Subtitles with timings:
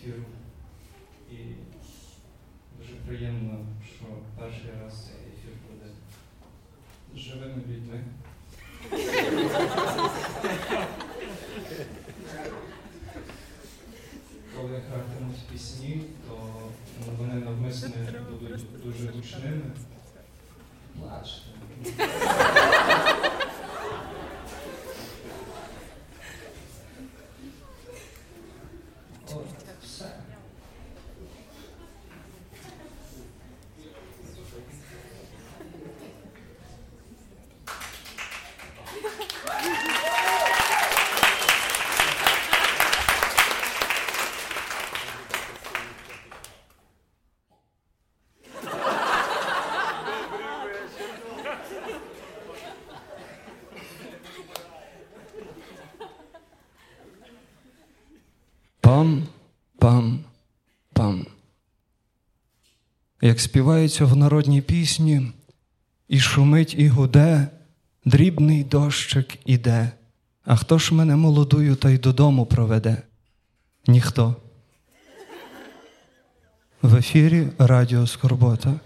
[0.00, 0.22] ефіру.
[1.30, 1.36] І
[2.78, 4.04] дуже приємно, що
[4.38, 5.90] перший раз цей ефір буде
[7.14, 8.04] з живими людьми.
[14.56, 16.62] Коли гратимуть пісні, то
[17.18, 17.88] вони навмисне
[18.30, 19.62] будуть дуже гучними.
[20.98, 21.50] Плачте.
[59.00, 59.26] Пам,
[59.78, 60.24] пам,
[60.92, 61.26] пам.
[63.22, 65.32] Як співається в народній пісні,
[66.08, 67.48] і шумить, і гуде,
[68.04, 69.90] дрібний дощик іде.
[70.44, 73.02] А хто ж мене молодую та й додому проведе?
[73.86, 74.36] Ніхто.
[76.82, 78.80] В ефірі Радіо Скорбота.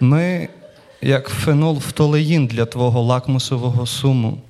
[0.00, 0.48] Ми,
[1.00, 4.40] як фенолфтолеїн для твого лакмусового суму,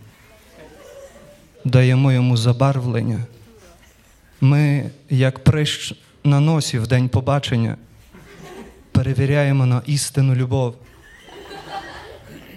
[1.65, 3.27] даємо йому забарвлення.
[4.41, 7.77] Ми, як прищ на носі в день побачення,
[8.93, 10.75] перевіряємо на істинну любов.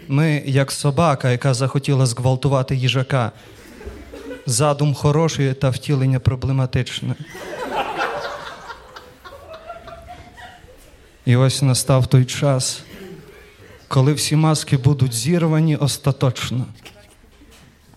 [0.08, 3.32] Ми, як собака, яка захотіла зґвалтувати їжака,
[4.46, 7.16] задум хороший та втілення проблематичне.
[11.26, 12.84] І ось настав той час,
[13.91, 16.66] коли всі маски будуть зірвані остаточно.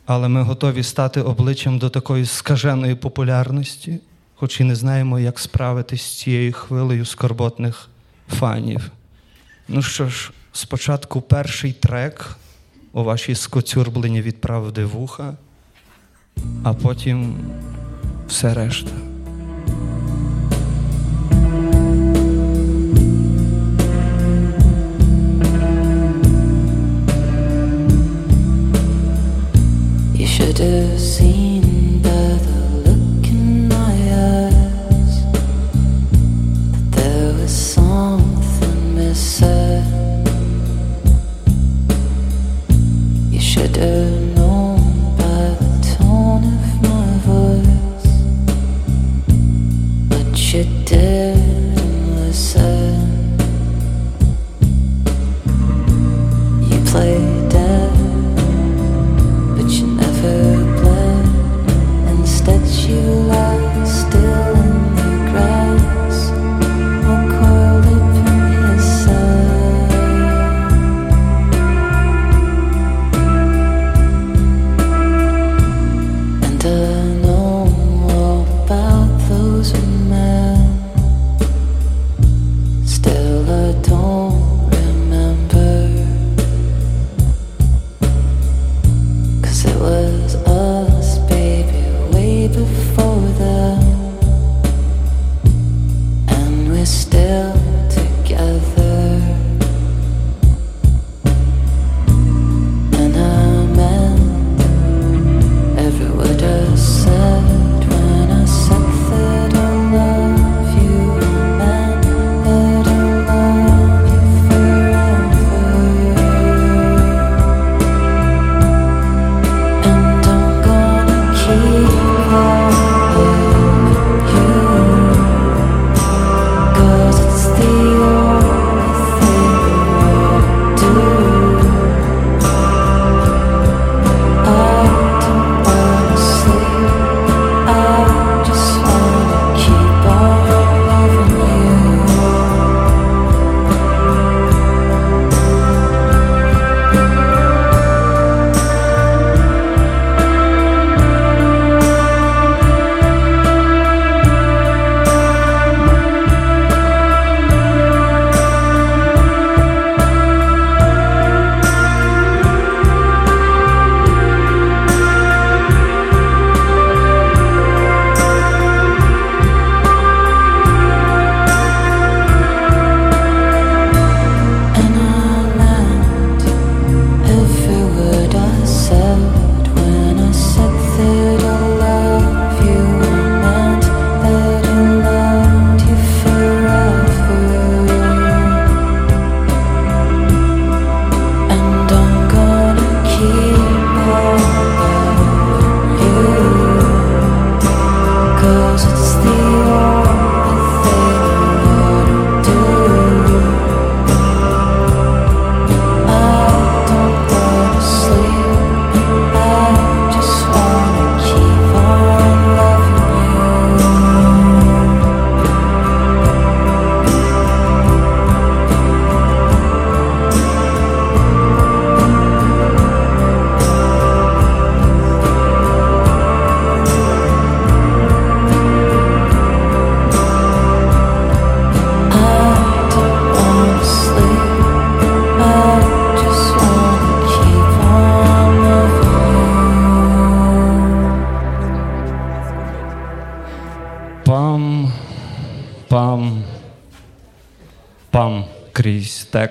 [0.06, 4.00] Але ми готові стати обличчям до такої скаженої популярності,
[4.34, 7.88] хоч і не знаємо, як справитись з цією хвилею скорботних
[8.28, 8.90] фанів.
[9.68, 12.36] Ну що ж, спочатку перший трек
[12.92, 15.36] у вашій скоцюрблені від правди вуха,
[16.64, 17.36] а потім
[18.28, 19.03] все решта.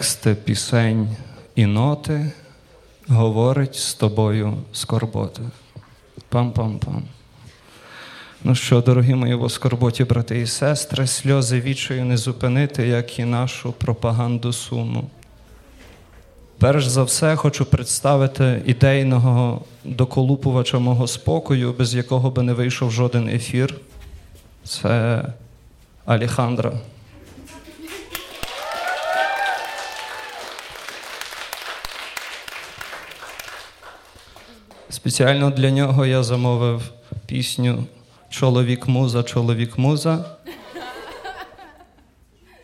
[0.03, 1.07] Тексти пісень
[1.55, 2.31] і ноти
[3.07, 5.41] говорить з тобою скорбота.
[6.31, 7.01] Пам-пам-пам.
[8.43, 13.71] Ну що, дорогі мої воскорботі, брати і сестри, сльози вічою не зупинити, як і нашу
[13.71, 15.09] пропаганду суму.
[16.57, 23.29] Перш за все, хочу представити ідейного доколупувача мого спокою, без якого би не вийшов жоден
[23.29, 23.75] ефір.
[24.63, 25.23] Це
[26.05, 26.73] Алехандро.
[34.93, 36.91] Спеціально для нього я замовив
[37.25, 37.83] пісню
[38.29, 40.25] Чоловік муза, чоловік муза.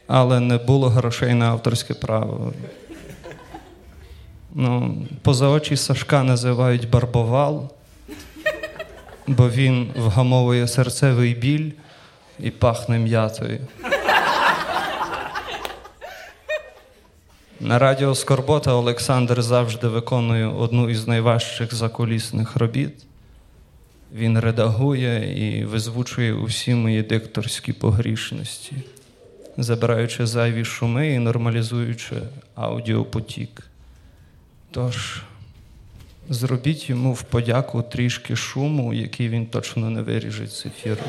[0.08, 2.54] Але не було грошей на авторське право.
[4.54, 7.70] Ну, поза очі Сашка називають барбовал,
[9.28, 11.72] бо він вгамовує серцевий біль
[12.40, 13.60] і пахне м'ятою.
[17.62, 22.94] На радіо Скорбота Олександр завжди виконує одну із найважчих закулісних робіт.
[24.16, 28.76] Він редагує і визвучує усі мої дикторські погрішності,
[29.58, 32.16] забираючи зайві шуми і нормалізуючи
[32.56, 33.64] аудіопотік.
[34.72, 35.22] Тож,
[36.30, 41.04] зробіть йому в подяку трішки шуму, який він точно не виріже з ефіру.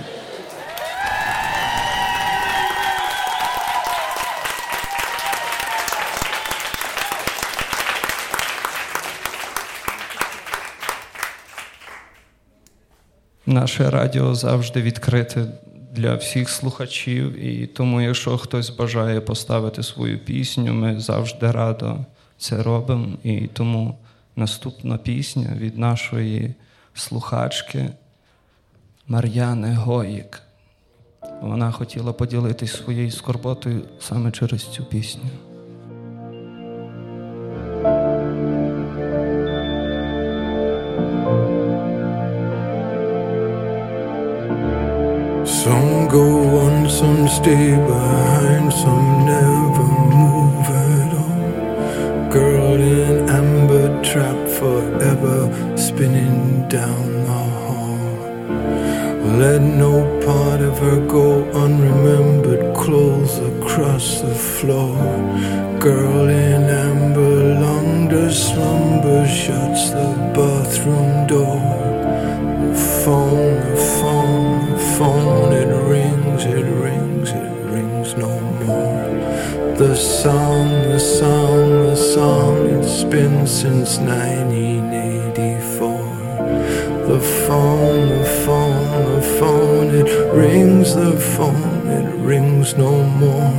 [13.50, 15.46] Наше радіо завжди відкрите
[15.92, 21.98] для всіх слухачів, і тому, якщо хтось бажає поставити свою пісню, ми завжди радо
[22.38, 23.16] це робимо.
[23.22, 23.98] І тому
[24.36, 26.54] наступна пісня від нашої
[26.94, 27.90] слухачки
[29.08, 30.42] Мар'яни Гоїк.
[31.42, 35.49] Вона хотіла поділитись своєю скорботою саме через цю пісню.
[47.30, 49.88] Stay behind, some never
[50.20, 52.30] move at all.
[52.30, 55.38] Girl in amber trap forever
[55.76, 58.00] spinning down the hall.
[59.38, 59.94] Let no
[60.26, 64.96] part of her go unremembered, clothes across the floor.
[65.78, 71.60] Girl in amber, long the slumber shuts the bathroom door.
[72.64, 75.49] The phone, the phone, the phone,
[83.10, 85.98] been since 1984.
[87.08, 93.52] The phone, the phone, the phone, it rings, the phone, it rings no more.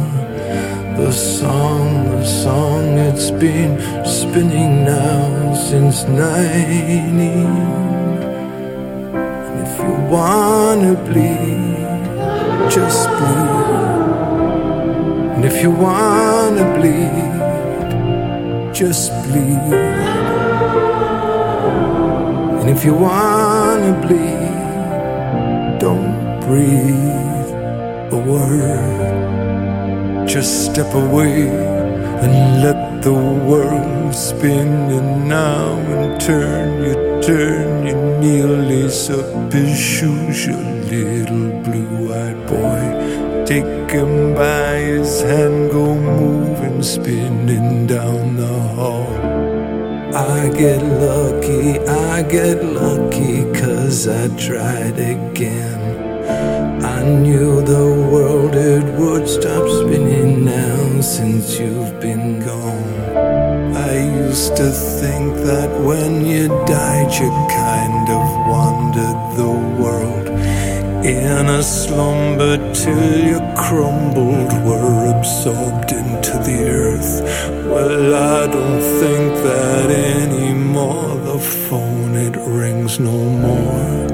[0.95, 7.45] The song, the song, it's been spinning now since 90.
[9.63, 11.75] If you wanna bleed,
[12.71, 13.67] just bleed.
[15.35, 17.40] And if you wanna bleed,
[18.81, 19.73] just bleed.
[22.59, 27.51] And if you wanna bleed, don't breathe
[28.17, 30.27] a word.
[30.27, 31.47] Just step away
[32.23, 32.33] and
[32.65, 33.13] let the
[33.49, 34.69] world spin.
[34.97, 42.39] And now in turn, you turn, you kneel, lace up his shoes, your little blue-eyed
[42.47, 43.30] boy.
[43.51, 49.11] Take him by his hand, go moving, spinning down the hall.
[50.15, 55.81] I get lucky, I get lucky, cause I tried again.
[56.81, 63.75] I knew the world it would stop spinning now since you've been gone.
[63.75, 63.93] I
[64.27, 69.51] used to think that when you died, you kind of wandered the
[69.83, 70.00] world
[71.11, 77.21] in a slumber till you crumbled, were absorbed into the earth.
[77.67, 81.15] Well, I don't think that anymore.
[81.15, 84.07] The phone it rings no more.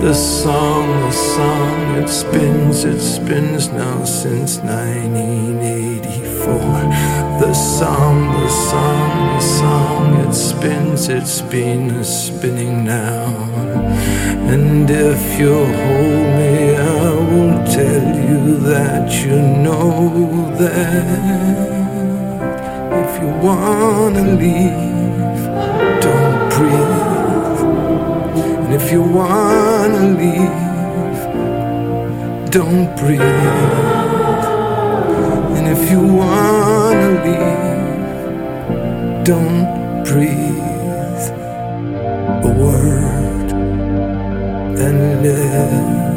[0.00, 6.54] The song, the song, it spins, it spins now since 1984.
[7.40, 13.32] The song, the song, the song, it spins, it's been spinning now.
[14.52, 21.74] And if you hold me, I will tell you that you know that
[23.02, 25.40] if you wanna leave,
[26.06, 27.60] don't breathe.
[28.64, 31.20] And if you wanna leave,
[32.50, 33.40] don't breathe.
[35.56, 37.64] And if you wanna leave,
[39.24, 39.64] don't
[40.04, 41.24] breathe
[42.44, 43.03] a word
[44.84, 46.13] تهلل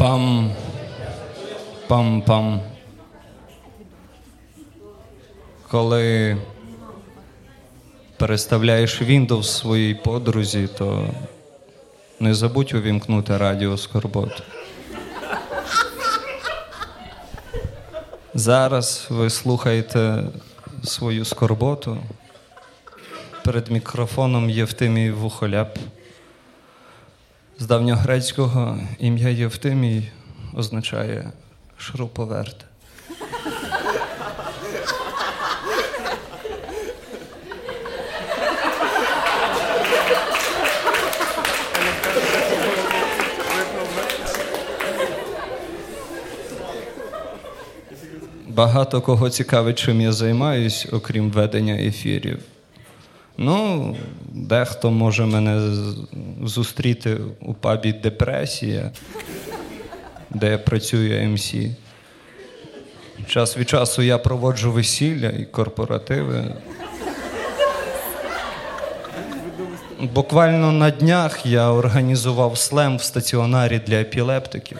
[0.00, 0.52] Пам.
[1.88, 2.60] Пам-пам.
[5.70, 6.36] Коли
[8.16, 11.08] переставляєш Windows своїй подрузі, то
[12.20, 14.42] не забудь увімкнути радіо Скорботу.
[18.34, 20.24] Зараз ви слухаєте
[20.84, 21.98] свою скорботу.
[23.44, 25.78] Перед мікрофоном Євтимій Вухоляп.
[27.60, 30.08] З давньогрецького ім'я Євтимій
[30.54, 31.32] означає
[31.78, 32.56] шуруповерт.
[48.48, 52.38] Багато кого цікавить, чим я займаюсь, окрім ведення ефірів.
[53.38, 53.96] Ну,
[54.32, 55.60] дехто може мене
[56.44, 58.90] зустріти у пабі Депресія,
[60.30, 61.54] де я працюю МС.
[63.26, 66.54] Час від часу я проводжу весілля і корпоративи.
[70.00, 74.78] Буквально на днях я організував слем в стаціонарі для епілептиків.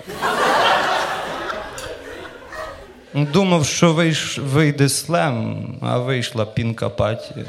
[3.14, 7.46] Думав, що вийш, вийде слем, а вийшла пінкапатія.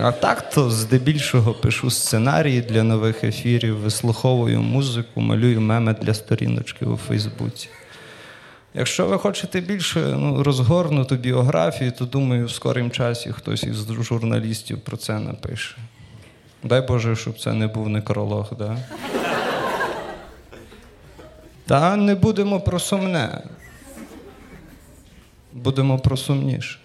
[0.00, 6.84] А так то здебільшого пишу сценарії для нових ефірів, вислуховую музику, малюю меми для сторіночки
[6.84, 7.68] у Фейсбуці.
[8.74, 14.80] Якщо ви хочете більше ну, розгорнуту біографію, то думаю, в скорім часі хтось із журналістів
[14.80, 15.76] про це напише.
[16.62, 18.78] Дай Боже, щоб це не був некролог, да?
[21.66, 23.42] Та не будемо про сумне.
[25.52, 26.78] Будемо про сумніше.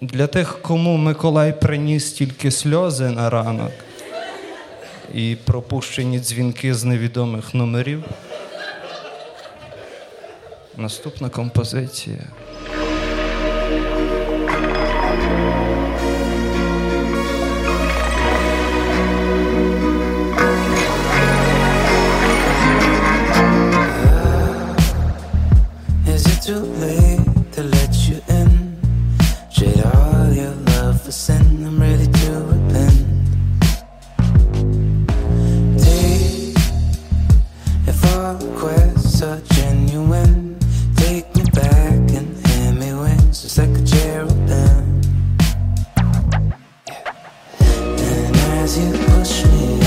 [0.00, 3.72] Для тих, кому Миколай приніс тільки сльози на ранок
[5.14, 8.04] і пропущені дзвінки з невідомих номерів.
[10.76, 12.18] Наступна композиція.
[26.08, 26.95] Is it too late
[48.66, 49.85] as you push me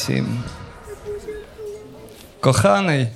[0.00, 0.42] Сім,
[1.04, 1.40] сім, сім.
[2.40, 3.08] Коханий,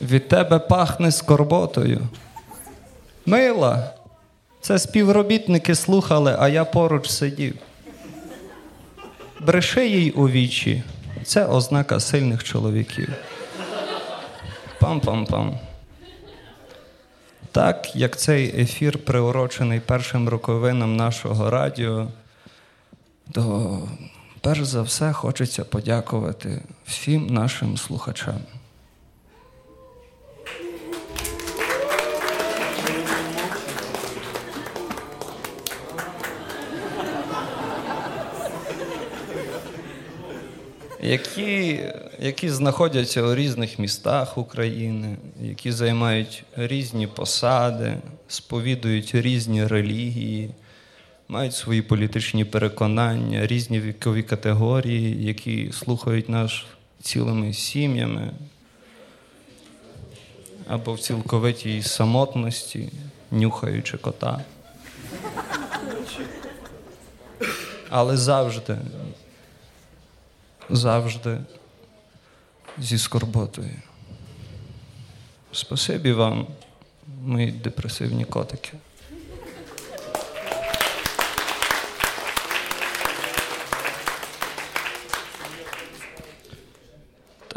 [0.00, 2.08] від тебе пахне скорботою.
[3.26, 3.94] Мила.
[4.60, 7.54] Це співробітники слухали, а я поруч сидів.
[9.40, 10.82] Бреши їй у вічі.
[11.24, 13.08] Це ознака сильних чоловіків.
[14.80, 15.58] Пам-пам-пам.
[17.52, 22.08] Так, як цей ефір приурочений першим роковинам нашого радіо,
[23.32, 23.78] то
[24.40, 28.40] перш за все хочеться подякувати всім нашим слухачам.
[41.02, 41.80] які,
[42.18, 47.96] які знаходяться у різних містах України, які займають різні посади,
[48.28, 50.50] сповідують різні релігії,
[51.30, 56.64] мають свої політичні переконання, різні вікові категорії, які слухають нас
[57.02, 58.30] цілими сім'ями
[60.68, 62.92] або в цілковитій самотності,
[63.30, 64.44] нюхаючи кота.
[67.90, 68.76] Але завжди
[70.70, 71.38] завжди
[72.78, 73.76] зі скорботою.
[75.52, 76.46] Спасибі вам,
[77.24, 78.72] мої депресивні котики.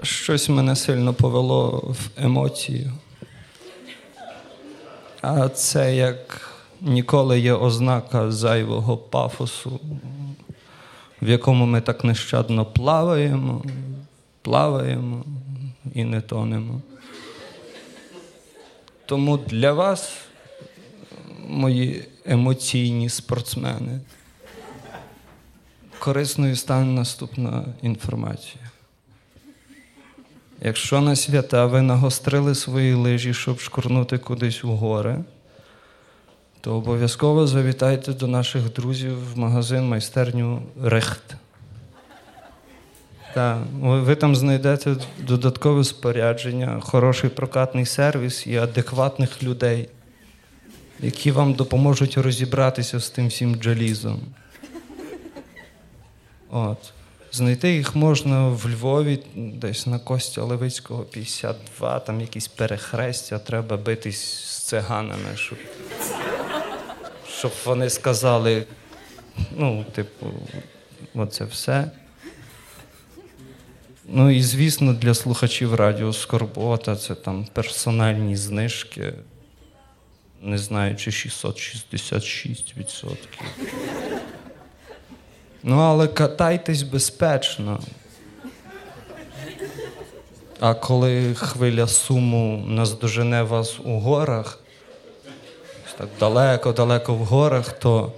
[0.04, 2.92] Щось мене сильно повело в емоцію.
[5.22, 9.80] А це як ніколи є ознака зайвого пафосу,
[11.22, 13.63] в якому ми так нещадно плаваємо,
[14.42, 15.24] плаваємо
[15.94, 16.82] і не тонемо.
[19.06, 20.18] Тому для вас,
[21.48, 24.00] мої емоційні спортсмени,
[26.00, 28.62] корисною стане наступна інформація.
[30.65, 35.17] Якщо на свята ви нагострили свої лижі, щоб шкурнути кудись у гори,
[36.62, 41.36] то обов'язково завітайте до наших друзів в магазин майстерню Рехт.
[43.34, 49.89] Так, ви там знайдете додаткове спорядження, хороший прокатний сервіс і адекватних людей,
[50.99, 54.21] які вам допоможуть розібратися з тим всім джалізом.
[56.49, 56.93] От.
[57.36, 64.22] Знайти їх можна в Львові, десь на Костя Левицького 52, там якісь перехрестя, треба битись
[64.46, 65.58] з циганами, щоб,
[67.38, 68.65] щоб вони сказали,
[69.58, 70.26] ну, типу,
[71.13, 71.91] оце все.
[74.06, 79.13] Ну і звісно, для слухачів радіо Скорбота це там персональні знижки,
[80.41, 83.17] не знаю, чи 666%.
[85.63, 87.80] Ну, але катайтесь безпечно.
[90.60, 94.60] А коли хвиля суму наздожене вас у горах,
[95.97, 98.13] так далеко-далеко в горах, то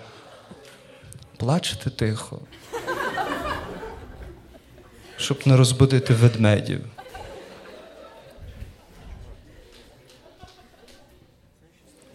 [1.38, 2.40] плачете тихо,
[5.18, 6.82] щоб не розбудити ведмедів.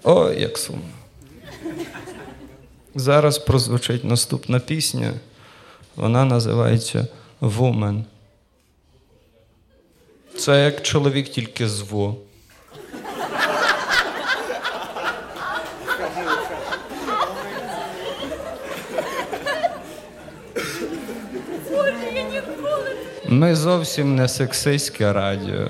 [0.02, 0.99] Ой, як сумно.
[2.94, 5.12] Зараз прозвучить наступна пісня.
[5.96, 7.06] Вона називається
[7.40, 8.04] Woman.
[10.38, 12.16] Це як чоловік тільки з «во».
[23.28, 25.68] Ми зовсім не сексистське радіо.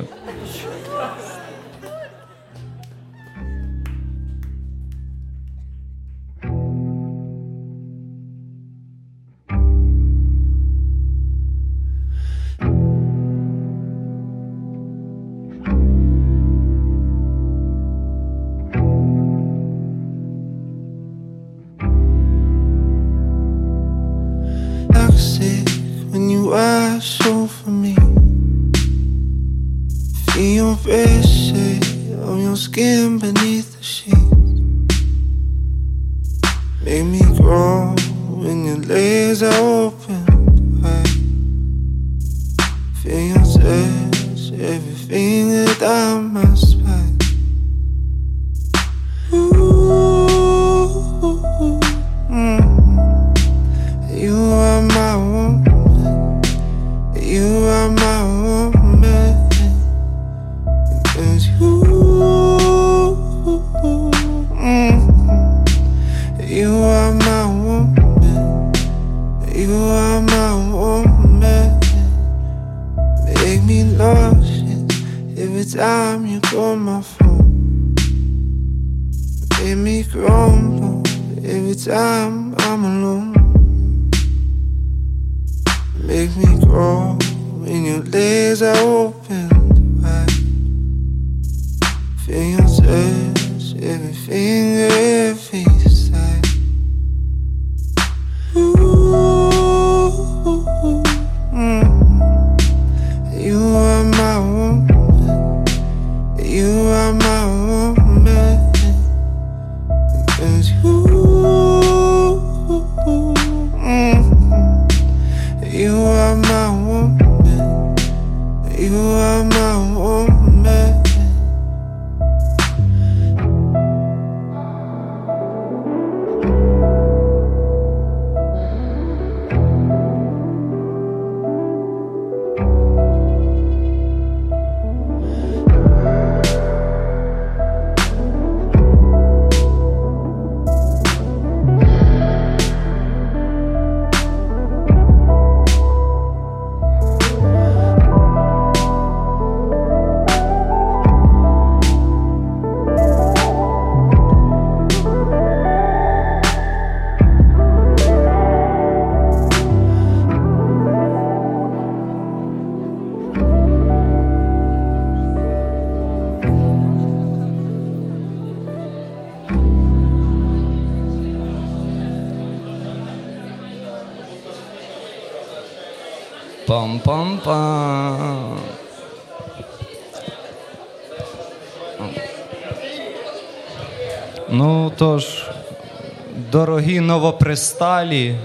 [187.21, 188.37] Новопристалі.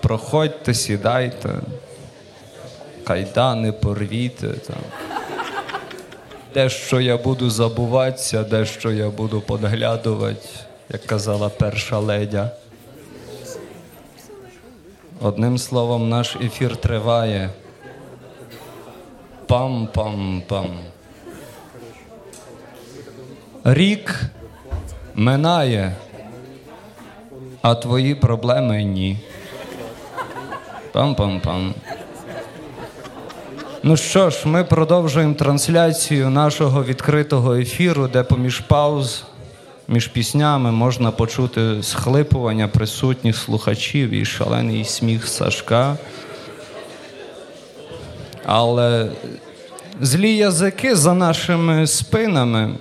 [0.00, 1.54] Проходьте, сідайте,
[3.04, 4.48] кайдани порвіте.
[4.48, 4.74] Та.
[6.54, 10.48] Дещо я буду забуватися, дещо я буду подглядувати,
[10.92, 12.50] як казала перша ледя.
[15.20, 17.50] Одним словом, наш ефір триває.
[19.48, 20.68] Пам-пам-пам.
[23.64, 24.30] Рік
[25.18, 25.96] минає,
[27.62, 29.18] а твої проблеми ні.
[30.92, 31.72] Пам-пам-пам.
[33.82, 39.24] Ну що ж, ми продовжуємо трансляцію нашого відкритого ефіру, де поміж пауз,
[39.88, 45.96] між піснями можна почути схлипування присутніх слухачів і шалений сміх Сашка.
[48.46, 49.10] Але
[50.00, 52.74] злі язики за нашими спинами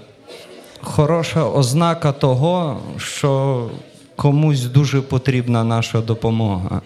[0.81, 3.69] хороша ознака того, що
[4.15, 6.81] комусь дуже потрібна наша допомога.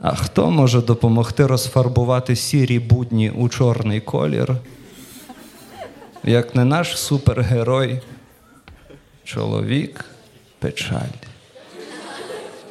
[0.00, 4.56] А хто може допомогти розфарбувати сірі будні у чорний колір?
[6.24, 8.00] Як не наш супергерой,
[9.24, 10.04] чоловік
[10.58, 11.16] печаль.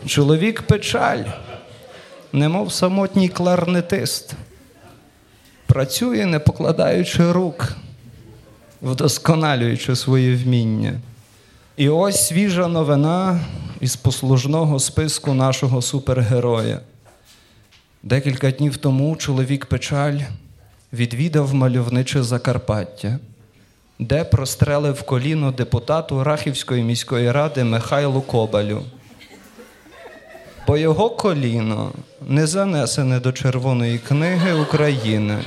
[0.05, 1.23] Чоловік печаль,
[2.33, 4.33] немов самотній кларнетист,
[5.65, 7.75] працює, не покладаючи рук,
[8.85, 10.93] вдосконалюючи свої вміння.
[11.77, 13.39] І ось свіжа новина
[13.81, 16.79] із послужного списку нашого супергероя.
[18.03, 20.19] Декілька днів тому чоловік печаль
[20.93, 23.19] відвідав мальовниче Закарпаття,
[23.99, 28.81] де прострелив коліно депутату Рахівської міської ради Михайлу Кобалю.
[30.67, 31.91] Бо його коліно
[32.27, 35.37] не занесене до Червоної книги України,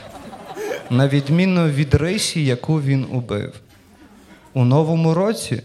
[0.91, 3.61] на відміну від рисі, яку він убив.
[4.53, 5.63] У новому році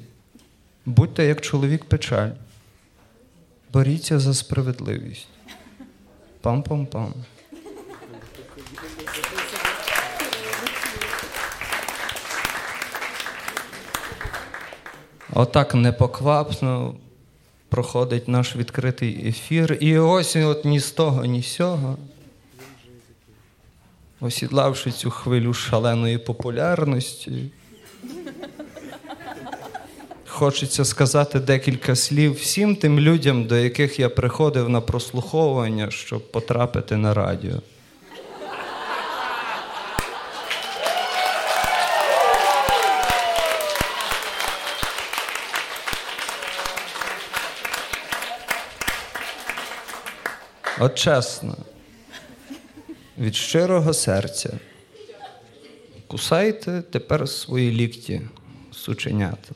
[0.86, 2.30] будьте як чоловік печаль.
[3.74, 5.28] Боріться за справедливість.
[6.42, 7.12] Пам-пам-пам.
[15.34, 16.96] Отак непоквапно
[17.70, 19.78] проходить наш відкритий ефір.
[19.80, 21.98] І ось от ні з того, ні з сього.
[24.24, 27.52] Осідлавши цю хвилю шаленої популярності.
[30.28, 36.98] Хочеться сказати декілька слів всім тим людям, до яких я приходив на прослуховування, щоб потрапити
[36.98, 37.56] на радіо.
[50.80, 51.56] От чесно,
[53.18, 54.50] від щирого серця.
[56.08, 58.22] Кусайте тепер свої лікті,
[58.72, 59.50] сученята.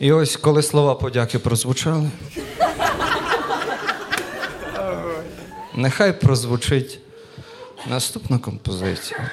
[0.00, 2.10] І ось коли слова подяки прозвучали.
[5.74, 6.98] Нехай прозвучить
[7.86, 9.30] наступна композиція.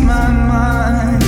[0.00, 1.21] My mind?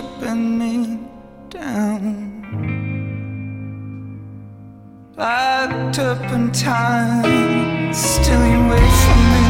[0.00, 0.98] Stripping me
[1.50, 2.30] down
[5.16, 7.24] like turpentine.
[8.30, 9.44] You wait for me.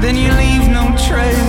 [0.00, 1.47] Then you leave no trace.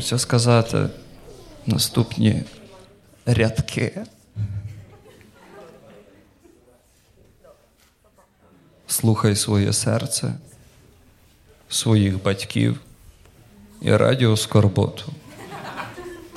[0.00, 0.88] Хочеться сказати
[1.66, 2.42] наступні
[3.26, 4.00] рядки.
[8.86, 10.34] Слухай своє серце,
[11.68, 12.80] своїх батьків
[13.82, 15.12] і радіо Скорботу.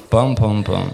[0.10, 0.92] Пам-пам-пам.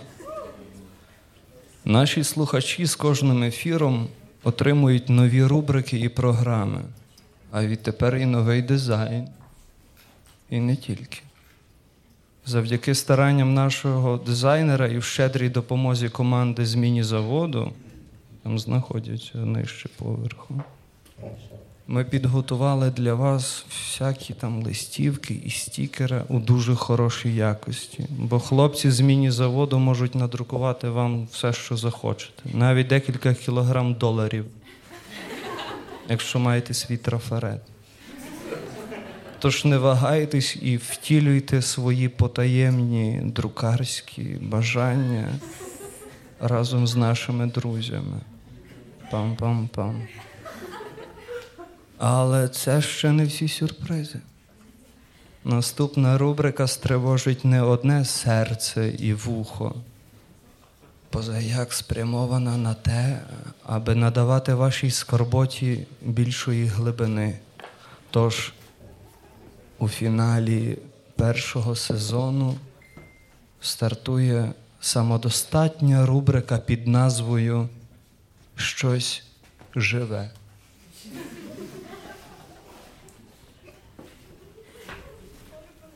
[1.86, 4.08] Наші слухачі з кожним ефіром
[4.44, 6.82] отримують нові рубрики і програми,
[7.52, 9.28] а відтепер і новий дизайн.
[10.50, 11.20] І не тільки.
[12.50, 17.72] Завдяки старанням нашого дизайнера і в щедрій допомозі команди з міні-заводу,
[18.44, 20.62] там знаходяться нижче поверху.
[21.88, 28.06] Ми підготували для вас всякі там листівки і стікери у дуже хорошій якості.
[28.10, 34.46] Бо хлопці з міні-заводу можуть надрукувати вам все, що захочете, навіть декілька кілограм доларів,
[36.10, 37.62] якщо маєте свій трафарет.
[39.40, 45.28] Тож не вагайтесь і втілюйте свої потаємні друкарські бажання
[46.40, 48.22] разом з нашими друзями.
[49.12, 50.08] Пам-пам-пам.
[51.98, 54.20] Але це ще не всі сюрпризи.
[55.44, 59.76] Наступна рубрика стривожить не одне серце і вухо,
[61.10, 63.20] позаяк спрямована на те,
[63.66, 67.40] аби надавати вашій скорботі більшої глибини.
[68.12, 68.54] Тож
[69.80, 70.78] у фіналі
[71.16, 72.56] першого сезону
[73.62, 77.70] стартує самодостатня рубрика під назвою
[78.56, 79.24] Щось
[79.76, 80.32] живе.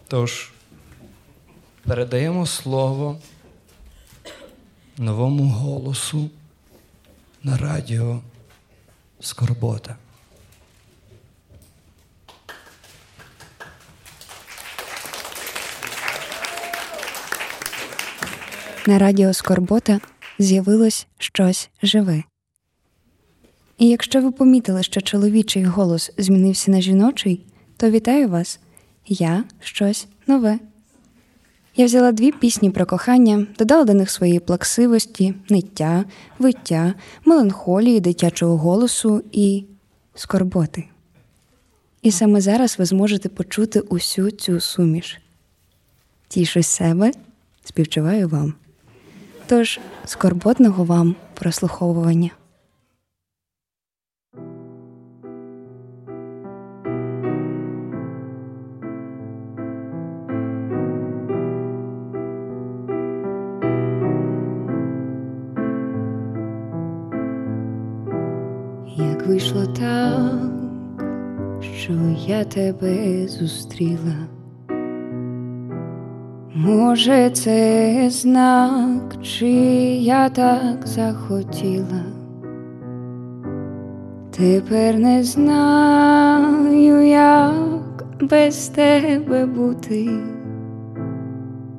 [0.07, 0.51] Тож
[1.83, 3.19] передаємо слово
[4.97, 6.29] новому голосу
[7.43, 8.21] на радіо
[9.19, 9.95] Скорбота.
[18.87, 19.99] На радіо Скорбота
[20.39, 22.23] з'явилось щось живе.
[23.77, 27.45] І якщо ви помітили, що чоловічий голос змінився на жіночий,
[27.77, 28.59] то вітаю вас.
[29.07, 30.59] Я щось нове.
[31.75, 36.05] Я взяла дві пісні про кохання, додала до них своєї плаксивості, ниття,
[36.39, 36.93] виття,
[37.25, 39.65] меланхолії, дитячого голосу і
[40.15, 40.83] скорботи.
[42.01, 45.21] І саме зараз ви зможете почути усю цю суміш.
[46.27, 47.11] Тішусь себе,
[47.63, 48.53] співчуваю вам.
[49.53, 52.29] Тож скорботного вам прослуховування.
[68.97, 70.51] Як вийшло так,
[71.61, 71.93] що
[72.27, 74.42] я тебе зустріла.
[76.65, 79.47] Може, це знак, чи
[79.99, 82.03] я так захотіла.
[84.37, 90.09] Тепер не знаю, як без тебе бути.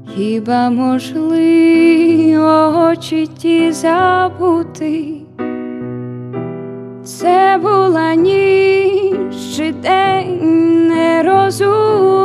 [0.07, 5.25] Хіба можливо очі ті забути?
[7.05, 12.24] це була ніч чи день не розуміла,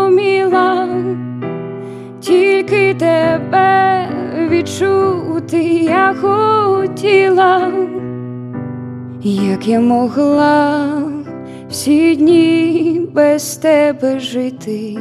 [2.99, 4.07] тебе
[4.49, 7.71] відчути я хотіла,
[9.23, 10.87] як я могла
[11.69, 14.97] всі дні без тебе жити.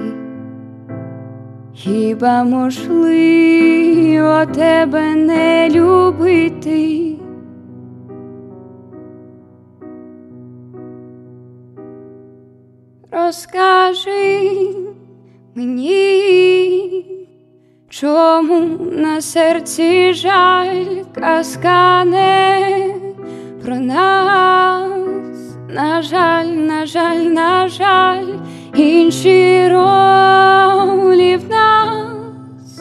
[1.75, 7.15] Хіба можливо тебе не любити?
[13.11, 14.51] Розкажи
[15.55, 16.58] мені,
[18.01, 20.85] чому на серці жаль
[21.15, 22.95] казка не
[23.65, 24.91] про нас,
[25.69, 28.27] на жаль, на жаль, на жаль,
[28.75, 32.81] інші ролі в нас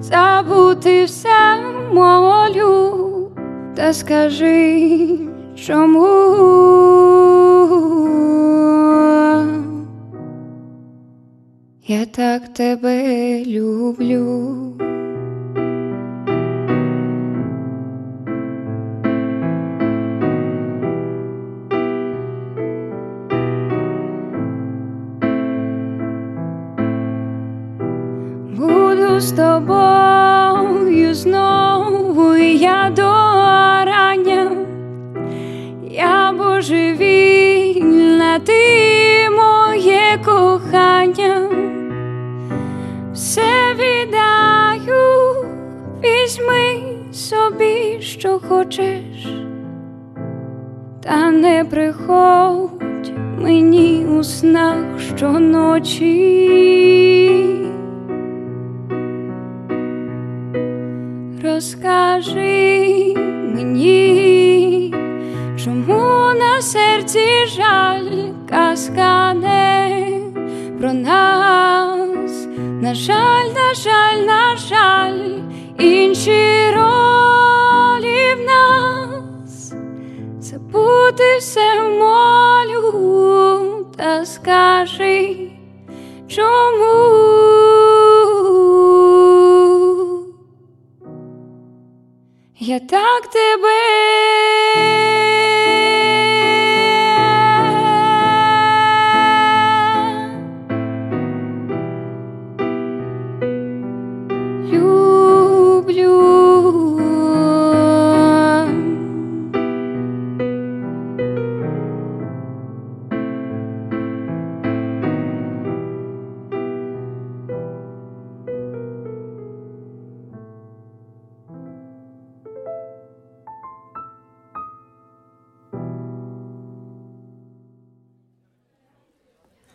[0.00, 1.56] забути все
[1.92, 3.30] молю,
[3.76, 5.18] та скажи
[5.66, 7.23] чому.
[11.86, 14.93] Я так тебе люблю.
[48.24, 49.26] Що хочеш,
[51.02, 56.50] та не приходь мені у снах щоночі.
[61.44, 63.14] Розкажи
[63.54, 64.94] мені,
[65.64, 70.10] чому на серці жаль казка не
[70.80, 72.48] про нас,
[72.80, 75.38] на жаль, на жаль, на жаль,
[75.78, 76.73] інші
[81.14, 85.50] забути все молю, та скажи,
[86.28, 87.34] чому.
[92.58, 94.14] Я так тебе.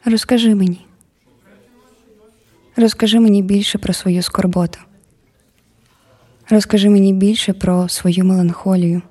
[0.09, 0.85] Розкажи мені.
[2.75, 4.79] Розкажи мені більше про свою скорботу.
[6.49, 9.01] Розкажи мені більше про свою меланхолію.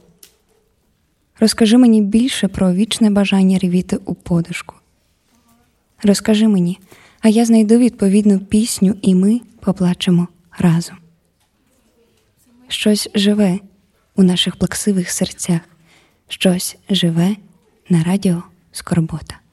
[1.40, 4.74] Розкажи мені більше про вічне бажання ревіти у подушку.
[6.02, 6.78] Розкажи мені,
[7.20, 10.28] а я знайду відповідну пісню, і ми поплачемо
[10.58, 10.96] разом.
[12.68, 13.58] Щось живе
[14.16, 15.60] у наших плаксивих серцях,
[16.28, 17.36] щось живе
[17.88, 18.42] на радіо
[18.72, 19.47] Скорбота.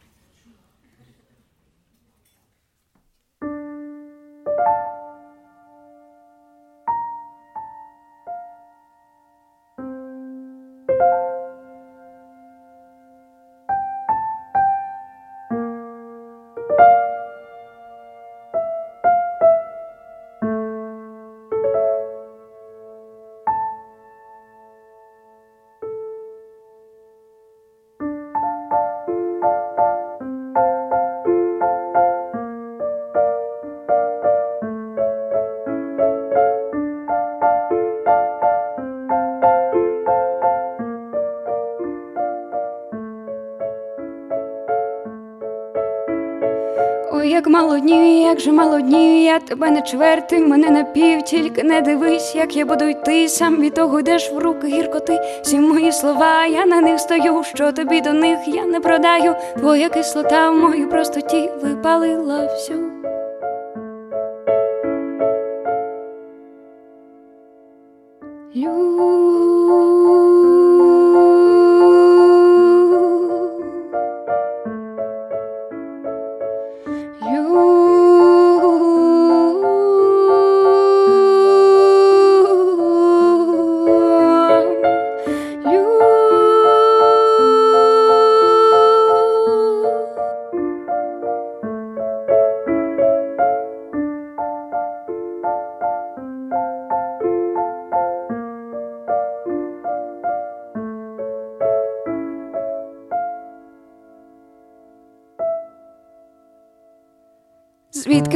[48.35, 52.55] Як же мало днів, я тебе не чверти, мене на пів, тільки не дивись, як
[52.55, 55.19] я буду йти, сам від того йдеш в руки гіркоти.
[55.41, 59.35] Всі мої слова, я на них стою, що тобі до них я не продаю.
[59.57, 62.84] Твоя кислота в моїй простоті випалила всю.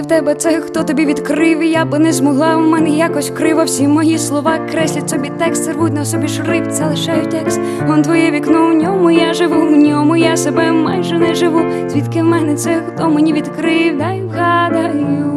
[0.02, 1.60] В тебе це, хто тобі відкрив?
[1.60, 5.72] І Я би не змогла, в мене якось криво всі мої слова креслять собі текст,
[5.72, 7.62] рвуть на собі шрифт, лише текст.
[7.88, 11.62] Вон твоє вікно в ньому, я живу в ньому, я себе майже не живу.
[11.88, 13.98] Звідки в мене це, хто мені відкрив?
[13.98, 15.29] Дай вгадаю.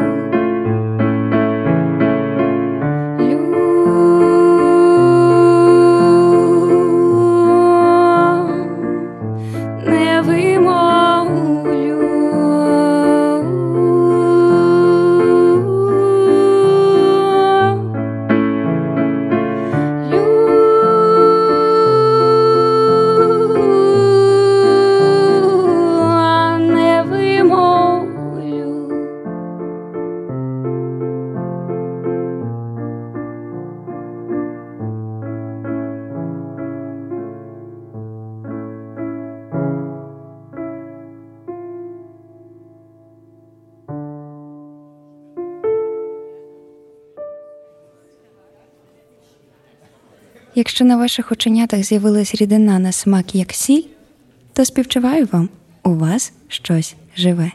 [50.62, 53.82] Якщо на ваших оченятах з'явилась рідина на смак як сіль,
[54.52, 55.48] то співчуваю вам,
[55.84, 57.52] у вас щось живе.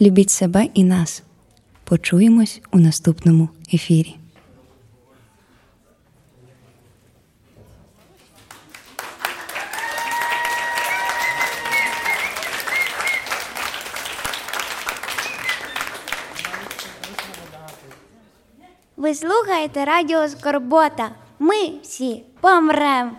[0.00, 1.22] Любіть себе і нас.
[1.84, 4.16] Почуємось у наступному ефірі.
[18.96, 21.10] Ви слухаєте радіо Скорбота.
[21.38, 23.16] Ми всі помрем.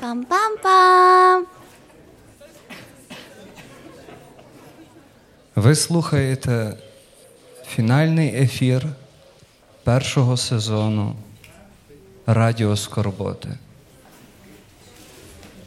[0.00, 1.44] Пам-пам-пам.
[5.56, 6.76] Ви слухаєте
[7.66, 8.86] фінальний ефір
[9.84, 11.16] першого сезону
[12.26, 13.48] Радіо Скорботи.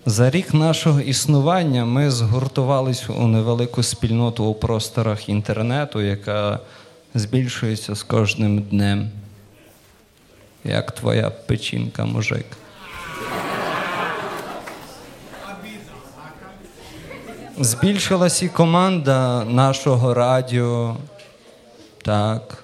[0.05, 6.59] За рік нашого існування ми згуртувались у невелику спільноту у просторах інтернету, яка
[7.13, 9.09] збільшується з кожним днем.
[10.63, 12.45] Як твоя печінка, мужик.
[17.59, 20.97] Збільшилась і команда нашого радіо.
[22.01, 22.63] Так,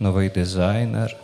[0.00, 1.21] новий дизайнер.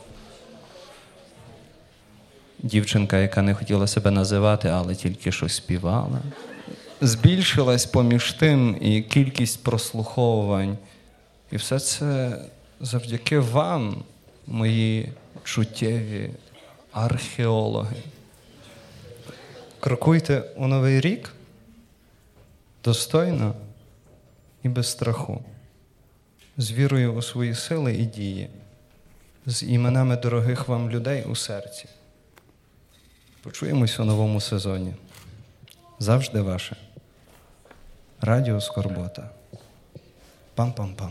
[2.58, 6.18] Дівчинка, яка не хотіла себе називати, але тільки що співала.
[7.00, 10.78] Збільшилась поміж тим і кількість прослуховувань.
[11.52, 12.38] І все це
[12.80, 14.02] завдяки вам,
[14.46, 15.12] мої
[15.44, 16.30] чуттєві
[16.92, 17.96] археологи.
[19.80, 21.34] Крокуйте у новий рік
[22.84, 23.54] достойно
[24.62, 25.44] і без страху,
[26.56, 28.48] з вірою у свої сили і дії,
[29.46, 31.88] з іменами дорогих вам людей у серці.
[33.48, 34.94] Почуємось у новому сезоні.
[35.98, 36.76] Завжди ваше.
[38.20, 39.30] Радіо Скорбота.
[40.56, 41.10] Пам-пам-пам.